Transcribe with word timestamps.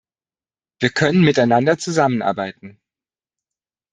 Wir 0.81 0.89
können 0.89 1.21
miteinander 1.21 1.77
zusammenarbeiten. 1.77 2.79